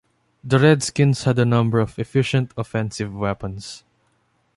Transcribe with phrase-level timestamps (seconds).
[0.43, 3.83] The Redskins had a number of efficient offensive weapons.